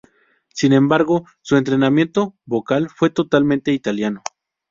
Sin 0.51 0.73
embargo, 0.73 1.25
su 1.43 1.57
entrenamiento 1.57 2.35
vocal 2.47 2.89
fue 2.89 3.11
totalmente 3.11 3.71
italiano. 3.71 4.23